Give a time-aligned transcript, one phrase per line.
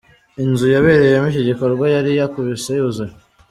[0.43, 3.13] Inzu yabereyemo iki gikorwa yari yakubise yuzuye.